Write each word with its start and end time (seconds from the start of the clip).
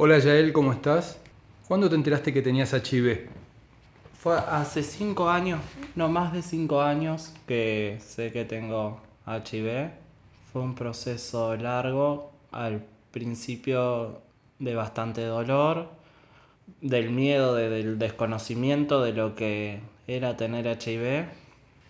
Hola 0.00 0.20
Yael, 0.20 0.52
¿cómo 0.52 0.72
estás? 0.72 1.18
¿Cuándo 1.66 1.90
te 1.90 1.96
enteraste 1.96 2.32
que 2.32 2.40
tenías 2.40 2.72
HIV? 2.72 3.28
Fue 4.12 4.36
hace 4.36 4.84
cinco 4.84 5.28
años, 5.28 5.58
no 5.96 6.08
más 6.08 6.32
de 6.32 6.42
cinco 6.42 6.82
años, 6.82 7.34
que 7.48 7.98
sé 7.98 8.30
que 8.30 8.44
tengo 8.44 9.00
HIV. 9.26 9.90
Fue 10.52 10.62
un 10.62 10.76
proceso 10.76 11.56
largo, 11.56 12.30
al 12.52 12.84
principio 13.10 14.22
de 14.60 14.76
bastante 14.76 15.24
dolor, 15.24 15.88
del 16.80 17.10
miedo, 17.10 17.56
del 17.56 17.98
desconocimiento 17.98 19.02
de 19.02 19.12
lo 19.14 19.34
que 19.34 19.80
era 20.06 20.36
tener 20.36 20.68
HIV. 20.68 21.24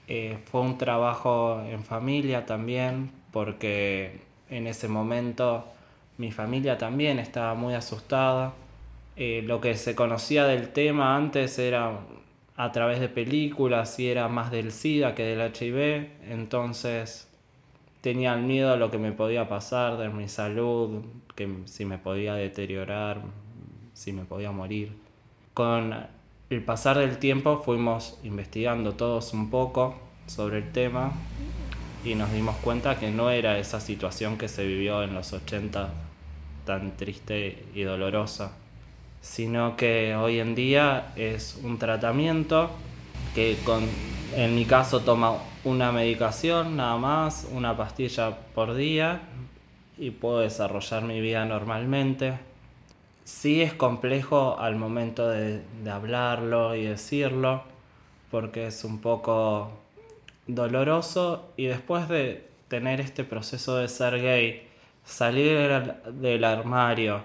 Eh, 0.09 0.39
fue 0.51 0.63
un 0.63 0.79
trabajo 0.79 1.63
en 1.63 1.85
familia 1.85 2.47
también, 2.47 3.11
porque 3.33 4.23
en 4.49 4.67
ese 4.67 4.89
momento 4.89 5.67
mi 6.19 6.33
familia 6.33 6.77
también 6.77 7.19
estaba 7.19 7.55
muy 7.55 7.75
asustada. 7.75 8.53
Eh, 9.17 9.43
lo 9.47 9.61
que 9.61 9.75
se 9.75 9.95
conocía 9.95 10.45
del 10.45 10.69
tema 10.69 11.17
antes 11.17 11.59
era 11.59 12.01
a 12.57 12.73
través 12.73 13.01
de 13.01 13.09
películas 13.09 13.99
y 14.01 14.09
era 14.09 14.29
más 14.29 14.51
del 14.51 14.73
SIDA 14.73 15.15
que 15.15 15.23
del 15.23 15.41
HIV, 15.41 16.11
entonces 16.29 17.29
tenían 18.01 18.49
miedo 18.49 18.73
a 18.73 18.77
lo 18.77 18.91
que 18.91 18.99
me 18.99 19.13
podía 19.13 19.49
pasar 19.49 19.97
de 19.97 20.09
mi 20.09 20.29
salud, 20.29 21.03
que 21.37 21.49
si 21.67 21.85
me 21.85 21.99
podía 21.99 22.35
deteriorar, 22.35 23.23
si 23.93 24.13
me 24.13 24.25
podía 24.25 24.51
morir. 24.51 24.93
Con 25.55 25.95
el 26.51 26.65
pasar 26.65 26.99
del 26.99 27.19
tiempo 27.19 27.63
fuimos 27.65 28.19
investigando 28.25 28.95
todos 28.95 29.33
un 29.35 29.51
poco 29.51 29.97
sobre 30.27 30.59
el 30.59 30.73
tema 30.73 31.13
y 32.05 32.17
nos 32.17 32.33
dimos 32.33 32.57
cuenta 32.57 32.99
que 32.99 33.11
no 33.11 33.31
era 33.31 33.59
esa 33.59 33.79
situación 33.81 34.37
que 34.37 34.49
se 34.49 34.67
vivió 34.67 35.03
en 35.05 35.15
los 35.15 35.33
80 35.33 36.08
tan 36.69 36.99
triste 36.99 37.65
y 37.75 37.81
dolorosa, 37.81 38.53
sino 39.23 39.75
que 39.75 40.15
hoy 40.15 40.39
en 40.39 40.55
día 40.55 41.15
es 41.17 41.59
un 41.63 41.79
tratamiento 41.79 42.69
que 43.35 43.57
con, 43.65 43.85
en 44.37 44.55
mi 44.55 44.67
caso 44.67 45.01
toma 45.01 45.39
una 45.65 45.93
medicación 45.93 46.77
nada 46.77 46.99
más, 46.99 47.49
una 47.51 47.75
pastilla 47.75 48.37
por 48.55 48.75
día 48.75 49.23
y 49.97 50.11
puedo 50.11 50.41
desarrollar 50.41 51.05
mi 51.05 51.23
vida 51.23 51.47
normalmente. 51.47 52.35
Sí 53.25 53.63
es 53.63 53.73
complejo 53.73 54.59
al 54.61 54.77
momento 54.77 55.27
de, 55.27 55.63
de 55.83 55.91
hablarlo 55.91 56.75
y 56.75 56.85
decirlo, 56.85 57.63
porque 58.31 58.67
es 58.67 58.85
un 58.85 59.01
poco 59.01 59.71
doloroso 60.47 61.49
y 61.57 61.65
después 61.65 62.11
de 62.11 62.47
tener 62.69 63.01
este 63.01 63.25
proceso 63.25 63.79
de 63.79 63.89
ser 63.89 64.21
gay, 64.21 64.69
salir 65.05 65.59
del 66.13 66.45
armario, 66.45 67.23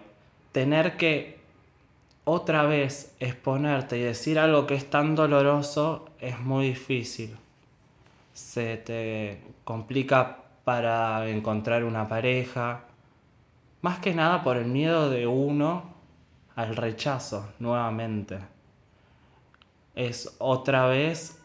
tener 0.52 0.98
que 0.98 1.40
otra 2.26 2.64
vez 2.64 3.16
exponerte 3.20 3.98
y 3.98 4.02
decir 4.02 4.40
algo 4.40 4.66
que 4.66 4.76
es 4.76 4.90
tan 4.90 5.16
doloroso 5.16 6.06
es 6.20 6.40
muy 6.40 6.68
difícil. 6.68 7.36
Se 8.34 8.78
te 8.78 9.42
complica 9.64 10.38
para 10.64 11.28
encontrar 11.28 11.84
una 11.84 12.08
pareja, 12.08 12.86
más 13.82 14.00
que 14.00 14.14
nada 14.14 14.44
por 14.44 14.56
el 14.56 14.66
miedo 14.66 15.10
de 15.10 15.28
uno 15.28 15.94
al 16.56 16.76
rechazo 16.76 17.52
nuevamente. 17.60 18.40
Es 19.96 20.36
otra 20.40 20.88
vez 20.88 21.40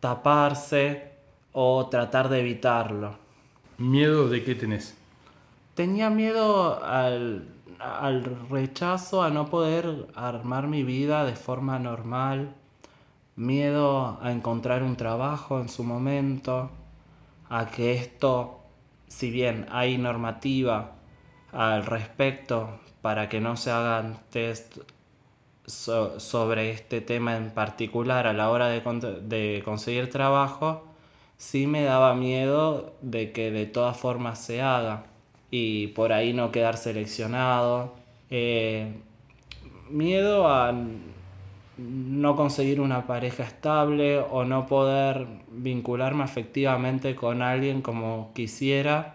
taparse 0.00 1.12
o 1.52 1.88
tratar 1.88 2.28
de 2.28 2.40
evitarlo. 2.40 3.23
¿Miedo 3.78 4.28
de 4.28 4.44
qué 4.44 4.54
tenés? 4.54 4.96
Tenía 5.74 6.08
miedo 6.08 6.84
al, 6.84 7.48
rechazo, 8.48 9.22
a 9.22 9.30
no 9.30 9.50
poder 9.50 10.06
armar 10.14 10.68
mi 10.68 10.84
vida 10.84 11.24
de 11.24 11.34
forma 11.34 11.80
normal, 11.80 12.54
miedo 13.34 14.18
a 14.22 14.30
encontrar 14.30 14.84
un 14.84 14.96
trabajo 14.96 15.60
en 15.60 15.68
su 15.68 15.82
momento, 15.82 16.70
a 17.48 17.66
que 17.66 17.94
esto, 17.94 18.60
si 19.08 19.30
bien 19.30 19.66
hay 19.70 19.98
normativa 19.98 20.92
al 21.50 21.84
respecto 21.84 22.78
para 23.02 23.28
que 23.28 23.40
no 23.40 23.56
se 23.56 23.72
hagan 23.72 24.18
test 24.30 24.78
sobre 25.66 26.70
este 26.70 27.00
tema 27.00 27.36
en 27.36 27.50
particular 27.50 28.26
a 28.26 28.32
la 28.32 28.50
hora 28.50 28.68
de, 28.68 29.62
conseguir 29.64 30.10
trabajo, 30.10 30.93
sí 31.36 31.66
me 31.66 31.82
daba 31.82 32.14
miedo 32.14 32.94
de 33.02 33.32
que 33.32 33.50
de 33.50 33.66
todas 33.66 33.96
formas 33.96 34.38
se 34.38 34.62
haga 34.62 35.04
y 35.50 35.88
por 35.88 36.12
ahí 36.12 36.32
no 36.32 36.50
quedar 36.50 36.76
seleccionado. 36.76 37.94
Eh, 38.30 38.92
miedo 39.90 40.48
a 40.48 40.74
no 41.76 42.36
conseguir 42.36 42.80
una 42.80 43.06
pareja 43.06 43.44
estable 43.44 44.18
o 44.18 44.44
no 44.44 44.66
poder 44.66 45.26
vincularme 45.50 46.24
afectivamente 46.24 47.14
con 47.14 47.42
alguien 47.42 47.82
como 47.82 48.32
quisiera 48.34 49.14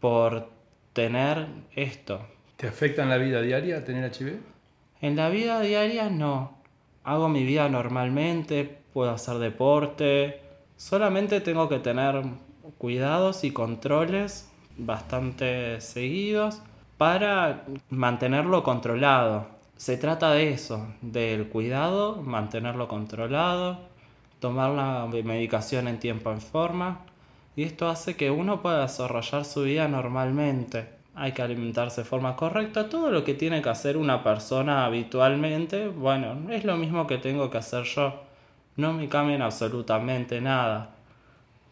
por 0.00 0.48
tener 0.92 1.46
esto. 1.74 2.20
¿Te 2.56 2.66
afecta 2.68 3.02
en 3.02 3.08
la 3.08 3.18
vida 3.18 3.40
diaria 3.42 3.84
tener 3.84 4.10
HIV? 4.12 4.40
En 5.00 5.16
la 5.16 5.28
vida 5.30 5.60
diaria 5.60 6.10
no. 6.10 6.52
Hago 7.04 7.28
mi 7.28 7.44
vida 7.44 7.68
normalmente, 7.68 8.78
puedo 8.92 9.10
hacer 9.10 9.38
deporte, 9.38 10.40
solamente 10.76 11.40
tengo 11.40 11.68
que 11.68 11.78
tener 11.78 12.22
cuidados 12.78 13.44
y 13.44 13.50
controles 13.50 14.50
bastante 14.76 15.80
seguidos 15.80 16.60
para 16.98 17.64
mantenerlo 17.90 18.62
controlado. 18.62 19.46
Se 19.76 19.96
trata 19.96 20.30
de 20.32 20.52
eso, 20.52 20.86
del 21.00 21.48
cuidado, 21.48 22.16
mantenerlo 22.22 22.88
controlado, 22.88 23.78
tomar 24.38 24.70
la 24.70 25.08
medicación 25.24 25.88
en 25.88 25.98
tiempo 25.98 26.30
en 26.30 26.40
forma 26.40 27.00
y 27.56 27.64
esto 27.64 27.88
hace 27.88 28.16
que 28.16 28.30
uno 28.30 28.62
pueda 28.62 28.82
desarrollar 28.82 29.44
su 29.44 29.62
vida 29.62 29.88
normalmente 29.88 31.02
hay 31.14 31.32
que 31.32 31.42
alimentarse 31.42 32.02
de 32.02 32.04
forma 32.06 32.36
correcta, 32.36 32.88
todo 32.88 33.10
lo 33.10 33.24
que 33.24 33.34
tiene 33.34 33.60
que 33.60 33.68
hacer 33.68 33.96
una 33.96 34.22
persona 34.22 34.86
habitualmente, 34.86 35.88
bueno, 35.88 36.50
es 36.50 36.64
lo 36.64 36.76
mismo 36.76 37.06
que 37.06 37.18
tengo 37.18 37.50
que 37.50 37.58
hacer 37.58 37.84
yo. 37.84 38.31
No 38.76 38.92
me 38.92 39.08
cambian 39.08 39.42
absolutamente 39.42 40.40
nada. 40.40 40.90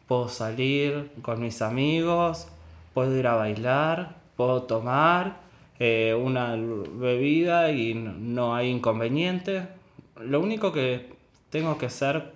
Puedo 0.06 0.28
salir 0.28 1.12
con 1.22 1.40
mis 1.40 1.62
amigos, 1.62 2.48
puedo 2.94 3.16
ir 3.16 3.26
a 3.26 3.36
bailar, 3.36 4.16
puedo 4.36 4.64
tomar 4.64 5.36
eh, 5.78 6.14
una 6.14 6.56
bebida 6.56 7.70
y 7.72 7.94
no 7.94 8.54
hay 8.54 8.68
inconveniente. 8.68 9.66
Lo 10.20 10.40
único 10.40 10.72
que 10.72 11.14
tengo 11.48 11.78
que 11.78 11.88
ser 11.88 12.34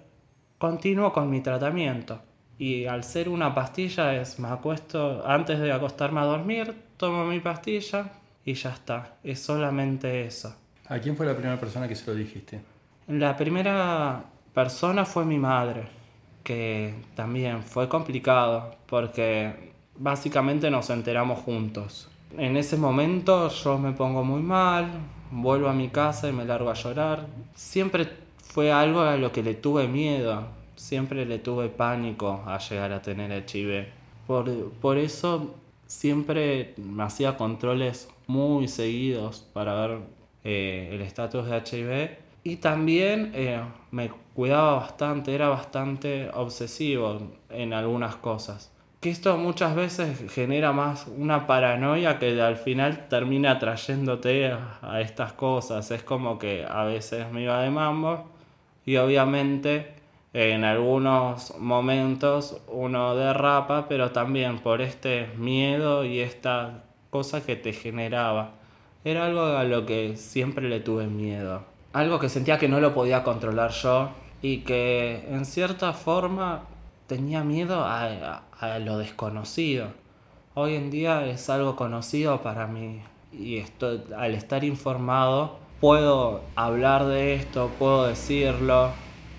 continuo 0.58 1.12
con 1.12 1.28
mi 1.28 1.40
tratamiento. 1.40 2.20
Y 2.58 2.86
al 2.86 3.04
ser 3.04 3.28
una 3.28 3.54
pastilla 3.54 4.14
es, 4.14 4.38
me 4.38 4.48
acuesto, 4.48 5.26
antes 5.26 5.58
de 5.58 5.72
acostarme 5.72 6.20
a 6.20 6.24
dormir, 6.24 6.74
tomo 6.96 7.24
mi 7.24 7.40
pastilla 7.40 8.12
y 8.44 8.54
ya 8.54 8.70
está. 8.70 9.16
Es 9.24 9.40
solamente 9.40 10.24
eso. 10.24 10.54
¿A 10.86 10.98
quién 10.98 11.16
fue 11.16 11.26
la 11.26 11.34
primera 11.34 11.58
persona 11.58 11.88
que 11.88 11.96
se 11.96 12.10
lo 12.10 12.16
dijiste? 12.16 12.60
La 13.08 13.36
primera 13.36 14.24
persona 14.54 15.04
fue 15.04 15.24
mi 15.24 15.38
madre, 15.38 15.84
que 16.42 16.94
también 17.14 17.62
fue 17.62 17.88
complicado 17.88 18.74
porque 18.86 19.72
básicamente 19.96 20.70
nos 20.70 20.90
enteramos 20.90 21.40
juntos. 21.40 22.08
En 22.36 22.56
ese 22.56 22.76
momento 22.76 23.48
yo 23.48 23.78
me 23.78 23.92
pongo 23.92 24.24
muy 24.24 24.42
mal, 24.42 24.88
vuelvo 25.30 25.68
a 25.68 25.72
mi 25.72 25.88
casa 25.88 26.28
y 26.28 26.32
me 26.32 26.44
largo 26.44 26.70
a 26.70 26.74
llorar. 26.74 27.26
Siempre 27.54 28.08
fue 28.42 28.72
algo 28.72 29.00
a 29.00 29.16
lo 29.16 29.32
que 29.32 29.42
le 29.42 29.54
tuve 29.54 29.88
miedo 29.88 30.44
siempre 30.76 31.24
le 31.24 31.38
tuve 31.38 31.68
pánico 31.68 32.42
a 32.46 32.58
llegar 32.58 32.92
a 32.92 33.02
tener 33.02 33.32
HIV. 33.32 33.86
Por, 34.26 34.70
por 34.72 34.98
eso 34.98 35.54
siempre 35.86 36.74
me 36.76 37.02
hacía 37.02 37.36
controles 37.36 38.08
muy 38.26 38.68
seguidos 38.68 39.46
para 39.52 39.74
ver 39.74 39.98
eh, 40.44 40.90
el 40.92 41.00
estatus 41.02 41.46
de 41.46 41.56
HIV 41.56 42.23
y 42.44 42.56
también 42.56 43.32
eh, 43.34 43.60
me 43.90 44.10
cuidaba 44.34 44.74
bastante, 44.74 45.34
era 45.34 45.48
bastante 45.48 46.30
obsesivo 46.34 47.18
en 47.48 47.72
algunas 47.72 48.16
cosas. 48.16 48.70
Que 49.00 49.10
esto 49.10 49.36
muchas 49.38 49.74
veces 49.74 50.30
genera 50.32 50.72
más 50.72 51.06
una 51.06 51.46
paranoia 51.46 52.18
que 52.18 52.40
al 52.40 52.56
final 52.56 53.08
termina 53.08 53.58
trayéndote 53.58 54.52
a, 54.52 54.78
a 54.82 55.00
estas 55.00 55.32
cosas. 55.32 55.90
Es 55.90 56.02
como 56.02 56.38
que 56.38 56.66
a 56.68 56.84
veces 56.84 57.30
me 57.32 57.42
iba 57.42 57.62
de 57.62 57.70
mambo 57.70 58.30
y 58.84 58.96
obviamente 58.96 59.94
en 60.34 60.64
algunos 60.64 61.56
momentos 61.58 62.60
uno 62.68 63.14
derrapa, 63.14 63.88
pero 63.88 64.10
también 64.10 64.58
por 64.58 64.82
este 64.82 65.28
miedo 65.38 66.04
y 66.04 66.20
esta 66.20 66.84
cosa 67.10 67.44
que 67.44 67.56
te 67.56 67.72
generaba. 67.72 68.52
Era 69.04 69.26
algo 69.26 69.42
a 69.42 69.64
lo 69.64 69.86
que 69.86 70.16
siempre 70.16 70.68
le 70.68 70.80
tuve 70.80 71.06
miedo. 71.06 71.73
Algo 71.94 72.18
que 72.18 72.28
sentía 72.28 72.58
que 72.58 72.68
no 72.68 72.80
lo 72.80 72.92
podía 72.92 73.22
controlar 73.22 73.70
yo 73.70 74.08
y 74.42 74.58
que 74.58 75.28
en 75.30 75.44
cierta 75.44 75.92
forma 75.92 76.62
tenía 77.06 77.44
miedo 77.44 77.84
a, 77.84 78.42
lo 78.80 78.98
desconocido. 78.98 79.86
Hoy 80.54 80.74
en 80.74 80.90
día 80.90 81.24
es 81.24 81.48
algo 81.50 81.76
conocido 81.76 82.42
para 82.42 82.66
mí 82.66 83.00
y 83.32 83.62
al 84.16 84.34
estar 84.34 84.64
informado 84.64 85.58
puedo 85.80 86.40
hablar 86.56 87.04
de 87.04 87.36
esto, 87.36 87.70
puedo 87.78 88.08
decirlo, 88.08 88.90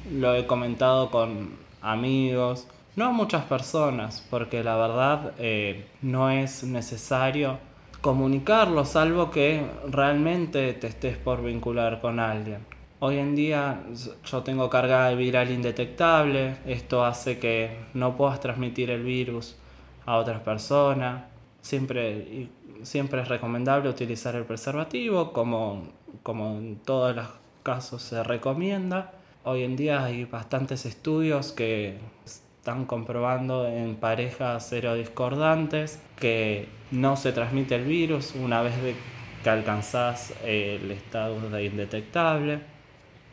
lo 0.10 0.34
he 0.34 0.48
comentado 0.48 1.12
con 1.12 1.58
amigos, 1.82 2.70
no 2.96 3.12
muchas 3.12 3.44
personas, 3.44 4.26
porque 4.30 4.64
la 4.64 4.78
verdad 4.78 5.34
eh, 5.40 5.88
no 6.02 6.30
es 6.30 6.64
necesario 6.64 7.58
comunicarlo, 8.06 8.86
salvo 8.86 9.32
que 9.32 9.66
realmente 9.88 10.74
te 10.74 10.86
estés 10.86 11.18
por 11.18 11.44
vincular 11.44 12.02
con 12.02 12.20
alguien. 12.20 12.64
Hoy 13.00 13.18
en 13.18 13.36
día 13.36 13.82
yo 14.24 14.44
tengo 14.44 14.70
carga 14.70 15.10
de 15.10 15.16
viral 15.16 15.50
indetectable, 15.50 16.58
esto 16.68 17.04
hace 17.04 17.40
que 17.40 17.76
no 17.96 18.16
puedas 18.16 18.40
transmitir 18.40 18.92
el 18.92 19.02
virus 19.02 19.56
a 20.06 20.18
otras 20.18 20.40
personas. 20.42 21.24
Siempre, 21.62 22.50
siempre 22.84 23.24
es 23.24 23.28
recomendable 23.28 23.90
utilizar 23.90 24.36
el 24.36 24.44
preservativo, 24.44 25.34
como, 25.34 25.88
como 26.22 26.60
en 26.60 26.76
todos 26.76 27.16
los 27.16 27.28
casos 27.64 28.04
se 28.04 28.24
recomienda. 28.24 29.14
Hoy 29.44 29.64
en 29.64 29.76
día 29.76 30.04
hay 30.06 30.26
bastantes 30.26 30.86
estudios 30.86 31.54
que 31.54 31.98
están 32.66 32.86
comprobando 32.86 33.68
en 33.68 33.96
parejas 33.96 34.66
serodiscordantes 34.66 36.02
que 36.16 36.68
no 36.90 37.16
se 37.16 37.32
transmite 37.32 37.76
el 37.76 37.84
virus 37.84 38.34
una 38.34 38.64
vez 38.64 38.74
que 39.44 39.50
alcanzás 39.52 40.34
el 40.44 40.90
estado 40.90 41.40
de 41.52 41.66
indetectable. 41.66 42.62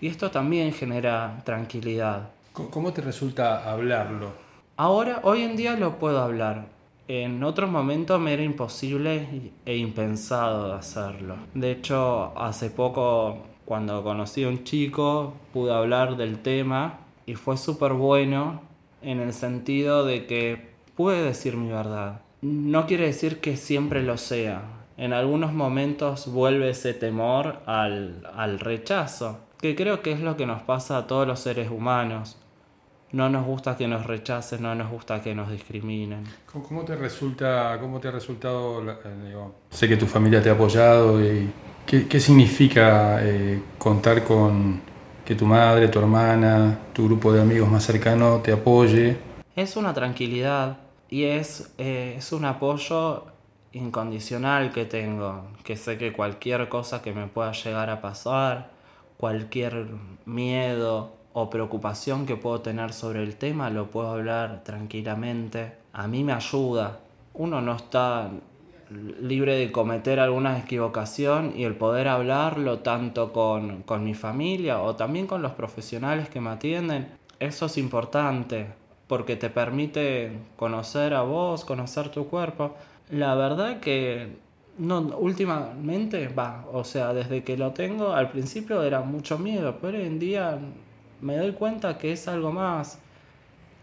Y 0.02 0.08
esto 0.08 0.30
también 0.30 0.74
genera 0.74 1.40
tranquilidad. 1.46 2.28
¿Cómo 2.52 2.92
te 2.92 3.00
resulta 3.00 3.72
hablarlo? 3.72 4.32
Ahora, 4.76 5.20
hoy 5.22 5.40
en 5.44 5.56
día 5.56 5.76
lo 5.76 5.98
puedo 5.98 6.20
hablar. 6.20 6.66
En 7.08 7.42
otro 7.42 7.66
momento 7.66 8.18
me 8.18 8.34
era 8.34 8.42
imposible 8.42 9.50
e 9.64 9.76
impensado 9.78 10.74
hacerlo. 10.74 11.36
De 11.54 11.70
hecho, 11.70 12.38
hace 12.38 12.68
poco, 12.68 13.38
cuando 13.64 14.04
conocí 14.04 14.44
a 14.44 14.48
un 14.48 14.64
chico, 14.64 15.32
pude 15.54 15.72
hablar 15.72 16.18
del 16.18 16.42
tema 16.42 16.98
y 17.24 17.34
fue 17.34 17.56
súper 17.56 17.94
bueno 17.94 18.71
en 19.02 19.20
el 19.20 19.32
sentido 19.32 20.04
de 20.04 20.26
que 20.26 20.72
pude 20.96 21.22
decir 21.22 21.56
mi 21.56 21.70
verdad. 21.70 22.22
No 22.40 22.86
quiere 22.86 23.06
decir 23.06 23.40
que 23.40 23.56
siempre 23.56 24.02
lo 24.02 24.16
sea. 24.16 24.62
En 24.96 25.12
algunos 25.12 25.52
momentos 25.52 26.30
vuelve 26.32 26.70
ese 26.70 26.94
temor 26.94 27.60
al, 27.66 28.28
al 28.34 28.58
rechazo, 28.58 29.40
que 29.60 29.74
creo 29.74 30.02
que 30.02 30.12
es 30.12 30.20
lo 30.20 30.36
que 30.36 30.46
nos 30.46 30.62
pasa 30.62 30.98
a 30.98 31.06
todos 31.06 31.26
los 31.26 31.40
seres 31.40 31.70
humanos. 31.70 32.36
No 33.12 33.28
nos 33.28 33.44
gusta 33.44 33.76
que 33.76 33.86
nos 33.86 34.06
rechacen, 34.06 34.62
no 34.62 34.74
nos 34.74 34.90
gusta 34.90 35.20
que 35.20 35.34
nos 35.34 35.50
discriminen. 35.50 36.24
¿Cómo 36.50 36.84
te 36.84 36.96
resulta, 36.96 37.78
cómo 37.80 38.00
te 38.00 38.08
ha 38.08 38.10
resultado, 38.10 38.82
eh, 38.90 38.94
sé 39.70 39.88
que 39.88 39.96
tu 39.96 40.06
familia 40.06 40.42
te 40.42 40.48
ha 40.48 40.54
apoyado 40.54 41.22
y 41.22 41.50
qué, 41.86 42.08
qué 42.08 42.20
significa 42.20 43.18
eh, 43.22 43.60
contar 43.78 44.24
con, 44.24 44.80
que 45.32 45.38
tu 45.38 45.46
madre, 45.46 45.88
tu 45.88 45.98
hermana, 45.98 46.78
tu 46.92 47.06
grupo 47.06 47.32
de 47.32 47.40
amigos 47.40 47.70
más 47.70 47.84
cercano 47.84 48.40
te 48.40 48.52
apoye. 48.52 49.16
Es 49.56 49.76
una 49.78 49.94
tranquilidad 49.94 50.76
y 51.08 51.24
es, 51.24 51.72
eh, 51.78 52.16
es 52.18 52.32
un 52.32 52.44
apoyo 52.44 53.24
incondicional 53.72 54.72
que 54.72 54.84
tengo, 54.84 55.46
que 55.64 55.76
sé 55.76 55.96
que 55.96 56.12
cualquier 56.12 56.68
cosa 56.68 57.00
que 57.00 57.14
me 57.14 57.28
pueda 57.28 57.52
llegar 57.52 57.88
a 57.88 58.02
pasar, 58.02 58.72
cualquier 59.16 59.86
miedo 60.26 61.14
o 61.32 61.48
preocupación 61.48 62.26
que 62.26 62.36
puedo 62.36 62.60
tener 62.60 62.92
sobre 62.92 63.22
el 63.22 63.36
tema, 63.36 63.70
lo 63.70 63.86
puedo 63.86 64.10
hablar 64.10 64.62
tranquilamente. 64.64 65.72
A 65.94 66.08
mí 66.08 66.24
me 66.24 66.34
ayuda. 66.34 66.98
Uno 67.32 67.62
no 67.62 67.76
está 67.76 68.28
libre 69.20 69.56
de 69.56 69.72
cometer 69.72 70.20
alguna 70.20 70.58
equivocación 70.58 71.54
y 71.56 71.64
el 71.64 71.74
poder 71.74 72.08
hablarlo 72.08 72.80
tanto 72.80 73.32
con, 73.32 73.82
con, 73.82 74.04
mi 74.04 74.14
familia 74.14 74.80
o 74.80 74.96
también 74.96 75.26
con 75.26 75.42
los 75.42 75.52
profesionales 75.52 76.28
que 76.28 76.40
me 76.40 76.50
atienden, 76.50 77.08
eso 77.40 77.66
es 77.66 77.78
importante 77.78 78.66
porque 79.06 79.36
te 79.36 79.50
permite 79.50 80.38
conocer 80.56 81.14
a 81.14 81.22
vos, 81.22 81.64
conocer 81.64 82.08
tu 82.08 82.28
cuerpo. 82.28 82.74
La 83.10 83.34
verdad 83.34 83.80
que 83.80 84.36
no, 84.78 85.00
últimamente 85.18 86.28
va, 86.28 86.64
o 86.72 86.84
sea, 86.84 87.12
desde 87.12 87.44
que 87.44 87.56
lo 87.56 87.72
tengo, 87.72 88.12
al 88.12 88.30
principio 88.30 88.82
era 88.82 89.00
mucho 89.00 89.38
miedo, 89.38 89.78
pero 89.80 89.98
hoy 89.98 90.04
en 90.04 90.18
día 90.18 90.58
me 91.20 91.36
doy 91.36 91.52
cuenta 91.52 91.98
que 91.98 92.12
es 92.12 92.26
algo 92.26 92.52
más 92.52 93.00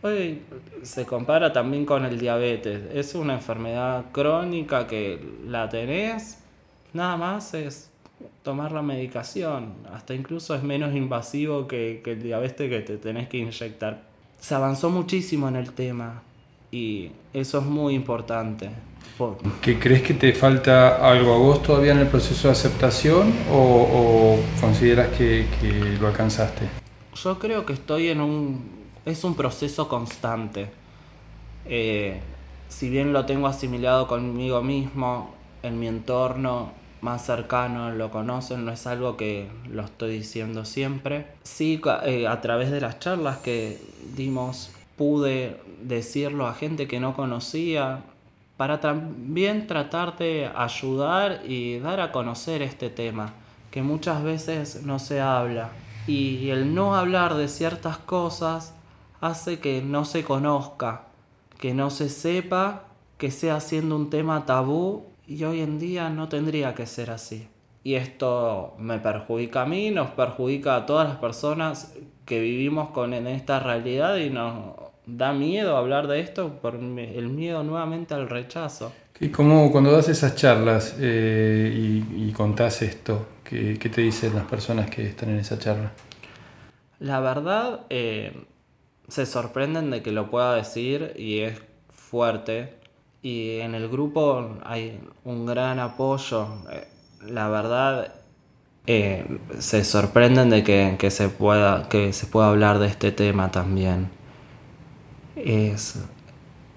Hoy 0.02 0.42
se 0.82 1.06
compara 1.06 1.52
también 1.52 1.86
con 1.86 2.06
el 2.06 2.18
diabetes. 2.18 2.84
Es 2.94 3.16
una 3.16 3.34
enfermedad 3.34 4.06
crónica 4.14 4.88
que 4.88 5.20
la 5.46 5.68
tenés, 5.68 6.38
nada 6.94 7.18
más 7.18 7.54
es 7.54 7.90
tomar 8.42 8.72
la 8.72 8.82
medicación. 8.82 9.74
Hasta 9.94 10.14
incluso 10.14 10.56
es 10.56 10.64
menos 10.64 10.96
invasivo 10.96 11.68
que, 11.68 12.02
el 12.06 12.24
diabetes 12.24 12.70
que 12.70 12.80
te 12.80 12.98
tenés 12.98 13.28
que 13.28 13.40
inyectar. 13.40 14.04
Se 14.40 14.56
avanzó 14.56 14.90
muchísimo 14.90 15.50
en 15.50 15.58
el 15.58 15.74
tema 15.74 16.24
y 16.72 17.12
eso 17.34 17.60
es 17.60 17.66
muy 17.66 17.94
importante. 17.94 18.70
¿Qué 19.62 19.78
crees 19.80 20.02
que 20.02 20.14
te 20.14 20.32
falta 20.32 21.06
algo 21.06 21.34
a 21.34 21.38
vos 21.38 21.62
todavía 21.62 21.92
en 21.92 22.00
el 22.00 22.08
proceso 22.08 22.48
de 22.48 22.54
aceptación 22.54 23.34
o, 23.52 24.38
consideras 24.62 25.10
que 25.10 25.46
lo 26.00 26.08
alcanzaste? 26.08 26.70
Yo 27.22 27.38
creo 27.38 27.66
que 27.66 27.74
estoy 27.74 28.08
en 28.08 28.22
un 28.22 28.79
es 29.12 29.24
un 29.24 29.36
proceso 29.36 29.88
constante. 29.88 30.72
Eh, 31.66 32.20
si 32.68 32.90
bien 32.90 33.14
lo 33.14 33.26
tengo 33.26 33.48
asimilado 33.48 34.08
conmigo 34.08 34.62
mismo, 34.62 35.34
en 35.64 35.80
mi 35.80 35.88
entorno 35.88 36.72
más 37.02 37.26
cercano 37.26 37.92
lo 37.92 38.12
conocen, 38.12 38.66
no 38.66 38.72
es 38.72 38.86
algo 38.86 39.16
que 39.18 39.48
lo 39.72 39.84
estoy 39.84 40.12
diciendo 40.12 40.66
siempre. 40.66 41.28
Sí, 41.44 41.82
eh, 42.06 42.28
a 42.28 42.42
través 42.42 42.72
de 42.72 42.82
las 42.82 43.00
charlas 43.00 43.38
que 43.38 43.82
dimos 44.16 44.72
pude 44.98 45.62
decirlo 45.82 46.46
a 46.46 46.54
gente 46.54 46.88
que 46.88 47.00
no 47.00 47.16
conocía 47.16 48.02
para 48.58 48.82
también 48.82 49.68
tratar 49.68 50.18
de 50.18 50.50
ayudar 50.54 51.42
y 51.48 51.80
dar 51.80 52.02
a 52.02 52.12
conocer 52.12 52.62
este 52.62 52.90
tema, 52.90 53.34
que 53.72 53.82
muchas 53.82 54.22
veces 54.22 54.84
no 54.84 55.00
se 55.00 55.22
habla. 55.22 55.70
Y 56.08 56.50
el 56.50 56.76
no 56.76 56.96
hablar 56.96 57.36
de 57.36 57.48
ciertas 57.48 57.98
cosas 58.00 58.74
hace 59.22 59.60
que 59.60 59.82
no 59.82 60.06
se 60.06 60.24
conozca, 60.24 61.04
que 61.60 61.74
no 61.74 61.90
se 61.90 62.10
sepa, 62.10 62.86
que 63.18 63.32
sea 63.32 63.60
siendo 63.60 63.96
un 63.96 64.10
tema 64.10 64.46
tabú 64.46 65.06
y 65.28 65.44
hoy 65.44 65.62
en 65.62 65.80
día 65.80 66.10
no 66.10 66.30
tendría 66.30 66.74
que 66.74 66.86
ser 66.86 67.12
así. 67.12 67.48
Y 67.84 67.96
esto 67.96 68.76
me 68.78 69.00
perjudica 69.00 69.64
a 69.64 69.66
mí, 69.66 69.92
nos 69.92 70.12
perjudica 70.12 70.76
a 70.76 70.86
todas 70.86 71.08
las 71.08 71.18
personas 71.18 71.94
que 72.26 72.40
vivimos 72.40 72.90
con 72.90 73.14
en 73.14 73.28
esta 73.28 73.60
realidad 73.60 74.18
y 74.18 74.30
nos 74.30 74.76
da 75.06 75.34
miedo 75.34 75.76
hablar 75.76 76.08
de 76.08 76.20
esto 76.20 76.60
por 76.62 76.76
el 76.76 77.30
miedo 77.30 77.64
nuevamente 77.64 78.14
al 78.14 78.30
rechazo. 78.30 78.92
¿Y 79.20 79.30
cómo 79.30 79.72
cuando 79.72 79.92
das 79.92 80.08
esas 80.08 80.36
charlas 80.36 80.96
eh, 81.00 82.02
y, 82.16 82.32
contás 82.32 82.82
esto, 82.82 83.28
¿qué, 83.44 83.76
te 83.76 84.02
dicen 84.02 84.34
las 84.34 84.46
personas 84.46 84.90
que 84.90 85.08
están 85.08 85.30
en 85.30 85.40
esa 85.40 85.60
charla? 85.60 85.92
La 87.00 87.20
verdad, 87.20 87.82
eh, 87.90 88.46
se 89.10 89.26
sorprenden 89.26 89.90
de 89.90 90.02
que 90.02 90.12
lo 90.12 90.30
pueda 90.30 90.56
decir 90.56 91.14
y 91.18 91.40
es 91.40 91.62
fuerte. 91.90 92.76
Y 93.22 93.60
en 93.60 93.76
el 93.76 93.90
grupo 93.90 94.58
hay 94.64 95.00
un 95.26 95.46
gran 95.46 95.80
apoyo. 95.80 96.48
Eh, 96.72 96.88
la 97.28 97.50
verdad, 97.50 98.14
eh, 98.88 99.40
se 99.60 99.84
sorprenden 99.84 100.50
de 100.50 100.64
que, 100.64 101.12
se 101.12 101.30
pueda, 101.30 101.90
que 101.90 102.14
se 102.14 102.28
pueda 102.28 102.50
hablar 102.50 102.80
de 102.80 102.88
este 102.88 103.12
tema 103.12 103.52
también. 103.52 104.10
Es, 105.36 106.00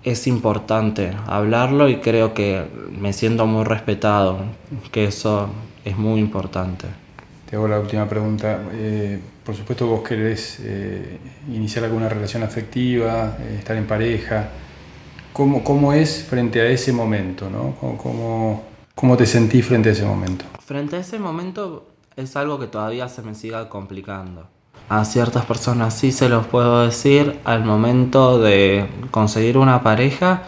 es 0.03 0.27
importante 0.27 1.17
hablarlo 1.27 1.89
y 1.89 1.97
creo 2.01 2.35
que 2.35 2.67
me 2.91 3.13
siento 3.13 3.47
muy 3.47 3.65
respetado, 3.65 4.39
que 4.91 5.05
eso 5.05 5.49
es 5.85 5.97
muy 5.97 6.21
importante. 6.21 6.87
Te 7.53 7.57
hago 7.57 7.69
la 7.69 7.81
última 7.81 8.09
pregunta. 8.09 8.63
Eh, 8.73 9.21
por 9.45 9.55
supuesto 9.55 9.87
vos 9.87 10.01
querés 10.01 10.59
eh, 10.61 11.19
iniciar 11.49 11.85
alguna 11.85 12.09
relación 12.09 12.43
afectiva, 12.43 13.37
eh, 13.41 13.57
estar 13.59 13.77
en 13.77 13.87
pareja. 13.87 14.49
¿Cómo, 15.35 15.63
¿Cómo, 15.63 15.93
es 15.93 16.25
frente 16.25 16.63
a 16.63 16.67
ese 16.69 16.95
momento? 16.95 17.51
¿no? 17.51 17.77
¿Cómo, 17.79 18.65
¿Cómo, 18.95 19.17
te 19.19 19.27
sentís 19.27 19.67
frente 19.67 19.91
a 19.91 19.93
ese 19.93 20.07
momento? 20.07 20.47
Frente 20.65 20.97
a 20.97 21.01
ese 21.01 21.19
momento 21.19 21.89
es 22.17 22.37
algo 22.37 22.59
que 22.59 22.69
todavía 22.69 23.07
se 23.11 23.21
me 23.21 23.35
siga 23.35 23.69
complicando. 23.69 24.49
A 24.89 25.05
ciertas 25.05 25.45
personas 25.45 25.93
sí 25.93 26.11
se 26.11 26.31
los 26.31 26.47
puedo 26.47 26.87
decir 26.87 27.39
al 27.45 27.67
momento 27.67 28.41
de 28.41 28.87
conseguir 29.11 29.59
una 29.59 29.83
pareja. 29.83 30.45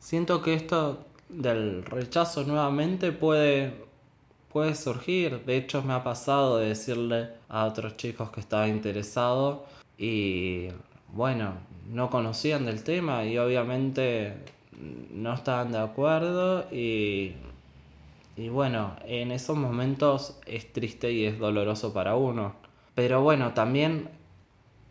Siento 0.00 0.42
que 0.42 0.54
esto 0.54 1.04
del 1.28 1.84
rechazo 1.84 2.42
nuevamente 2.42 3.12
puede 3.12 3.89
puede 4.52 4.74
surgir. 4.74 5.44
De 5.44 5.56
hecho, 5.56 5.82
me 5.82 5.94
ha 5.94 6.02
pasado 6.04 6.58
de 6.58 6.68
decirle 6.68 7.28
a 7.48 7.64
otros 7.66 7.96
chicos 7.96 8.30
que 8.30 8.40
estaba 8.40 8.68
interesado 8.68 9.64
y 9.98 10.68
bueno, 11.12 11.54
no 11.88 12.10
conocían 12.10 12.66
del 12.66 12.82
tema 12.84 13.24
y 13.24 13.38
obviamente 13.38 14.34
no 15.12 15.34
estaban 15.34 15.72
de 15.72 15.78
acuerdo 15.78 16.66
y 16.72 17.34
Y 18.40 18.48
bueno, 18.48 18.96
en 19.04 19.32
esos 19.32 19.56
momentos 19.58 20.38
es 20.46 20.72
triste 20.72 21.12
y 21.12 21.26
es 21.26 21.38
doloroso 21.38 21.92
para 21.92 22.16
uno. 22.16 22.54
Pero 22.94 23.20
bueno, 23.22 23.52
también 23.52 24.08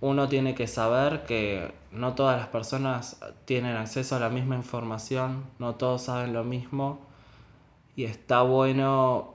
uno 0.02 0.30
tiene 0.30 0.54
que 0.54 0.68
saber 0.68 1.24
que 1.24 1.74
no 1.92 2.14
todas 2.14 2.38
las 2.38 2.50
personas 2.50 3.20
tienen 3.46 3.76
acceso 3.76 4.16
a 4.16 4.20
la 4.20 4.30
misma 4.30 4.56
información, 4.56 5.46
no 5.58 5.74
todos 5.74 6.04
saben 6.04 6.32
lo 6.32 6.44
mismo 6.44 7.00
y 7.96 8.04
está 8.04 8.44
bueno 8.44 9.34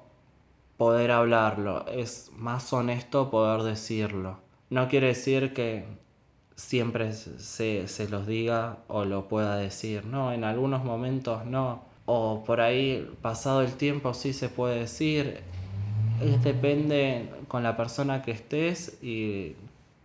poder 0.76 1.10
hablarlo, 1.10 1.86
es 1.86 2.30
más 2.36 2.72
honesto 2.72 3.30
poder 3.30 3.62
decirlo. 3.62 4.38
No 4.70 4.88
quiere 4.88 5.08
decir 5.08 5.52
que 5.52 5.84
siempre 6.56 7.12
se, 7.12 7.88
se 7.88 8.08
los 8.08 8.26
diga 8.26 8.78
o 8.88 9.04
lo 9.04 9.28
pueda 9.28 9.56
decir, 9.56 10.04
no, 10.04 10.32
en 10.32 10.44
algunos 10.44 10.84
momentos 10.84 11.44
no, 11.44 11.84
o 12.06 12.44
por 12.44 12.60
ahí 12.60 13.10
pasado 13.22 13.62
el 13.62 13.72
tiempo 13.74 14.14
sí 14.14 14.32
se 14.32 14.48
puede 14.48 14.80
decir, 14.80 15.40
depende 16.42 17.28
con 17.48 17.62
la 17.62 17.76
persona 17.76 18.22
que 18.22 18.30
estés 18.30 18.98
y 19.02 19.56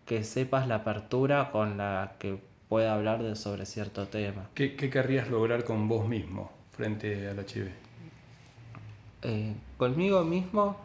que 0.06 0.24
sepas 0.24 0.68
la 0.68 0.76
apertura 0.76 1.52
con 1.52 1.78
la 1.78 2.16
que 2.20 2.40
pueda 2.68 2.94
hablar 2.94 3.22
de, 3.24 3.36
sobre 3.36 3.66
cierto 3.66 4.08
tema. 4.08 4.50
¿Qué, 4.54 4.76
querrías 4.76 5.30
lograr 5.30 5.64
con 5.64 5.88
vos 5.88 6.08
mismo 6.08 6.52
frente 6.72 7.28
al 7.28 7.40
HIV? 7.40 7.70
Eh, 9.24 9.54
conmigo 9.80 10.26
mismo, 10.26 10.76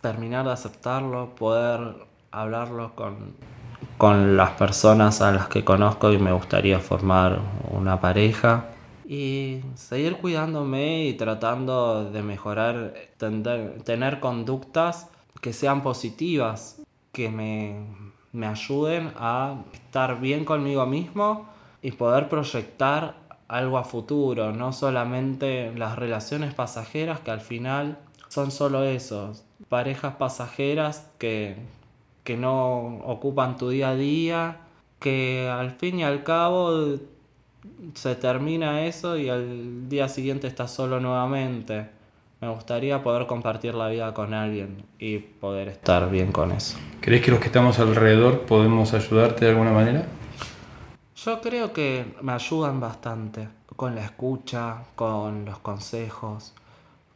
terminar 0.00 0.46
de 0.46 0.52
aceptarlo, 0.52 1.34
poder 1.34 1.96
hablarlo 2.30 2.94
con, 2.94 3.34
con 3.98 4.36
las 4.36 4.50
personas 4.52 5.20
a 5.20 5.32
las 5.32 5.48
que 5.48 5.64
conozco 5.64 6.12
y 6.12 6.18
me 6.18 6.32
gustaría 6.32 6.78
formar 6.78 7.40
una 7.70 8.00
pareja. 8.00 8.66
Y 9.06 9.60
seguir 9.74 10.16
cuidándome 10.18 11.04
y 11.04 11.14
tratando 11.14 12.10
de 12.10 12.22
mejorar, 12.22 12.94
tener 13.84 14.20
conductas 14.20 15.08
que 15.40 15.52
sean 15.52 15.82
positivas, 15.82 16.80
que 17.12 17.28
me, 17.28 17.84
me 18.32 18.46
ayuden 18.46 19.12
a 19.16 19.56
estar 19.72 20.20
bien 20.20 20.44
conmigo 20.44 20.86
mismo 20.86 21.48
y 21.82 21.90
poder 21.90 22.28
proyectar 22.28 23.16
algo 23.48 23.78
a 23.78 23.84
futuro, 23.84 24.52
no 24.52 24.72
solamente 24.72 25.72
las 25.74 25.96
relaciones 25.96 26.54
pasajeras 26.54 27.20
que 27.20 27.30
al 27.32 27.40
final 27.40 27.98
son 28.34 28.50
solo 28.50 28.82
eso, 28.82 29.32
parejas 29.68 30.16
pasajeras 30.16 31.08
que, 31.18 31.54
que 32.24 32.36
no 32.36 32.98
ocupan 33.04 33.56
tu 33.56 33.68
día 33.68 33.90
a 33.90 33.94
día, 33.94 34.56
que 34.98 35.48
al 35.48 35.70
fin 35.70 36.00
y 36.00 36.02
al 36.02 36.24
cabo 36.24 36.96
se 37.94 38.16
termina 38.16 38.86
eso 38.86 39.16
y 39.16 39.28
al 39.28 39.88
día 39.88 40.08
siguiente 40.08 40.48
estás 40.48 40.72
solo 40.72 40.98
nuevamente. 40.98 41.86
Me 42.40 42.48
gustaría 42.48 43.04
poder 43.04 43.28
compartir 43.28 43.76
la 43.76 43.88
vida 43.88 44.12
con 44.12 44.34
alguien 44.34 44.84
y 44.98 45.18
poder 45.18 45.68
estar 45.68 46.10
bien 46.10 46.32
con 46.32 46.50
eso. 46.50 46.76
¿Crees 47.00 47.22
que 47.22 47.30
los 47.30 47.38
que 47.38 47.46
estamos 47.46 47.78
alrededor 47.78 48.40
podemos 48.46 48.94
ayudarte 48.94 49.44
de 49.44 49.52
alguna 49.52 49.70
manera? 49.70 50.06
Yo 51.14 51.40
creo 51.40 51.72
que 51.72 52.04
me 52.20 52.32
ayudan 52.32 52.80
bastante 52.80 53.46
con 53.76 53.94
la 53.94 54.04
escucha, 54.04 54.78
con 54.96 55.44
los 55.44 55.58
consejos, 55.60 56.52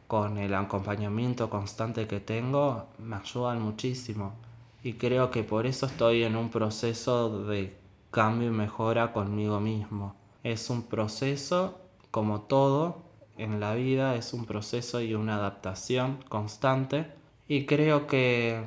con 0.09 0.39
el 0.39 0.55
acompañamiento 0.55 1.51
constante 1.51 2.07
que 2.07 2.19
tengo, 2.19 2.87
me 2.97 3.17
ayudan 3.17 3.61
muchísimo. 3.61 4.33
Y 4.81 4.93
creo 4.93 5.29
que 5.29 5.43
por 5.43 5.67
eso 5.67 5.85
estoy 5.85 6.23
en 6.23 6.35
un 6.35 6.49
proceso 6.49 7.43
de 7.43 7.77
cambio 8.09 8.47
y 8.47 8.51
mejora 8.51 9.13
conmigo 9.13 9.59
mismo. 9.59 10.15
Es 10.43 10.71
un 10.71 10.81
proceso, 10.81 11.79
como 12.09 12.41
todo, 12.41 13.03
en 13.37 13.59
la 13.59 13.75
vida 13.75 14.15
es 14.15 14.33
un 14.33 14.45
proceso 14.45 14.99
y 14.99 15.13
una 15.13 15.35
adaptación 15.35 16.17
constante 16.27 17.05
y 17.47 17.67
creo 17.67 18.07
que, 18.07 18.63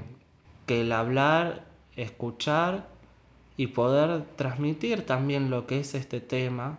que 0.67 0.83
el 0.83 0.93
hablar, 0.93 1.67
escuchar 1.97 2.87
y 3.57 3.67
poder 3.67 4.27
transmitir 4.37 5.05
también 5.07 5.51
lo 5.51 5.67
que 5.67 5.81
es 5.81 5.97
este 5.97 6.21
tema, 6.21 6.79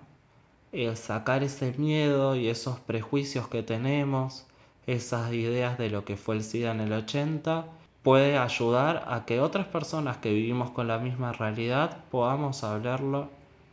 el 0.72 0.96
sacar 0.96 1.44
ese 1.44 1.74
miedo 1.78 2.38
y 2.38 2.48
esos 2.48 2.80
prejuicios 2.80 3.50
que 3.50 3.62
tenemos, 3.62 4.48
esas 4.88 5.34
ideas 5.34 5.78
de 5.78 5.90
lo 5.90 6.06
que 6.06 6.18
fue 6.18 6.36
el 6.36 6.44
SIDA 6.44 6.72
en 6.72 6.82
el 6.82 6.94
80, 6.94 7.66
puede 8.04 8.38
ayudar 8.38 9.06
a 9.08 9.26
que 9.26 9.40
otras 9.40 9.66
personas 9.66 10.18
que 10.18 10.34
vivimos 10.34 10.72
con 10.72 10.88
la 10.88 10.98
misma 11.00 11.32
realidad 11.32 11.98
podamos 12.12 12.64
hablarlo 12.64 13.30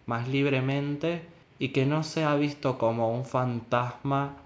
más 0.07 0.29
libremente 0.29 1.23
y 1.59 1.69
que 1.69 1.85
no 1.85 2.05
sea 2.05 2.37
visto 2.37 2.79
como 2.79 3.13
un 3.13 3.25
fantasma 3.25 4.37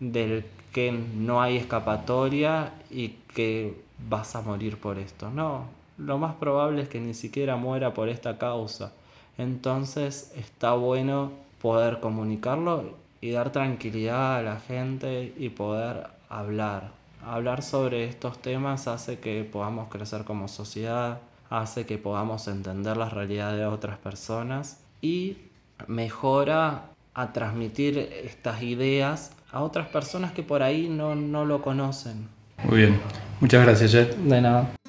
del 0.00 0.44
que 0.72 0.90
no 0.90 1.42
hay 1.42 1.56
escapatoria 1.56 2.72
y 2.90 3.10
que 3.34 3.80
vas 4.08 4.34
a 4.36 4.40
morir 4.40 4.78
por 4.78 4.98
esto. 4.98 5.30
No, 5.30 5.66
lo 5.98 6.18
más 6.18 6.34
probable 6.34 6.82
es 6.82 6.88
que 6.88 7.00
ni 7.00 7.14
siquiera 7.14 7.56
muera 7.56 7.94
por 7.94 8.08
esta 8.08 8.38
causa. 8.38 8.92
Entonces 9.38 10.32
está 10.36 10.72
bueno 10.72 11.32
poder 11.60 12.00
comunicarlo 12.00 13.01
y 13.22 13.30
dar 13.30 13.52
tranquilidad 13.52 14.36
a 14.36 14.42
la 14.42 14.60
gente 14.60 15.32
y 15.38 15.48
poder 15.48 16.08
hablar. 16.28 16.90
Hablar 17.24 17.62
sobre 17.62 18.04
estos 18.04 18.42
temas 18.42 18.88
hace 18.88 19.20
que 19.20 19.44
podamos 19.44 19.88
crecer 19.88 20.24
como 20.24 20.48
sociedad, 20.48 21.20
hace 21.48 21.86
que 21.86 21.98
podamos 21.98 22.48
entender 22.48 22.96
la 22.96 23.08
realidad 23.08 23.56
de 23.56 23.64
otras 23.64 23.96
personas 23.96 24.80
y 25.00 25.38
mejora 25.86 26.86
a 27.14 27.32
transmitir 27.32 27.96
estas 27.98 28.62
ideas 28.62 29.30
a 29.52 29.62
otras 29.62 29.86
personas 29.88 30.32
que 30.32 30.42
por 30.42 30.62
ahí 30.62 30.88
no, 30.88 31.14
no 31.14 31.44
lo 31.44 31.62
conocen. 31.62 32.26
Muy 32.64 32.78
bien, 32.78 33.00
muchas 33.40 33.64
gracias 33.64 33.92
Jet. 33.92 34.16
De 34.16 34.40
nada. 34.40 34.81